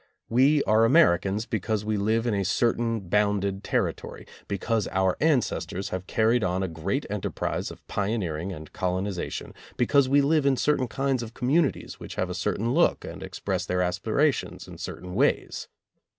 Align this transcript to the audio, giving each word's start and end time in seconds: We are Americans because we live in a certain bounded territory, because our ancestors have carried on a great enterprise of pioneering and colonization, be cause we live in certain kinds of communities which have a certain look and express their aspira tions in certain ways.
We 0.29 0.63
are 0.63 0.83
Americans 0.83 1.45
because 1.45 1.85
we 1.85 1.95
live 1.95 2.25
in 2.25 2.33
a 2.33 2.43
certain 2.43 3.01
bounded 3.01 3.63
territory, 3.63 4.25
because 4.47 4.87
our 4.87 5.15
ancestors 5.21 5.89
have 5.89 6.07
carried 6.07 6.43
on 6.43 6.63
a 6.63 6.67
great 6.67 7.05
enterprise 7.07 7.69
of 7.69 7.85
pioneering 7.87 8.51
and 8.51 8.73
colonization, 8.73 9.53
be 9.77 9.85
cause 9.85 10.09
we 10.09 10.21
live 10.23 10.47
in 10.47 10.57
certain 10.57 10.87
kinds 10.87 11.21
of 11.21 11.35
communities 11.35 11.99
which 11.99 12.15
have 12.15 12.31
a 12.31 12.33
certain 12.33 12.73
look 12.73 13.05
and 13.05 13.21
express 13.21 13.63
their 13.67 13.81
aspira 13.81 14.33
tions 14.33 14.67
in 14.67 14.79
certain 14.79 15.13
ways. 15.13 15.67